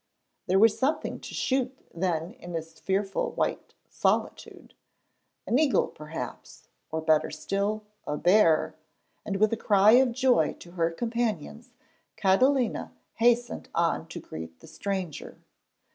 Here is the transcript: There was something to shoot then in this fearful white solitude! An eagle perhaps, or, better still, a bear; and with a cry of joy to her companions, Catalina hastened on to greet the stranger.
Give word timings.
There 0.47 0.57
was 0.57 0.79
something 0.79 1.19
to 1.19 1.33
shoot 1.35 1.77
then 1.93 2.31
in 2.39 2.53
this 2.53 2.79
fearful 2.79 3.33
white 3.33 3.75
solitude! 3.87 4.73
An 5.45 5.59
eagle 5.59 5.89
perhaps, 5.89 6.63
or, 6.89 7.01
better 7.01 7.29
still, 7.29 7.83
a 8.07 8.17
bear; 8.17 8.73
and 9.23 9.35
with 9.37 9.53
a 9.53 9.57
cry 9.57 9.91
of 9.91 10.11
joy 10.11 10.53
to 10.53 10.71
her 10.71 10.89
companions, 10.89 11.73
Catalina 12.17 12.93
hastened 13.17 13.69
on 13.75 14.07
to 14.07 14.19
greet 14.19 14.59
the 14.59 14.65
stranger. 14.65 15.37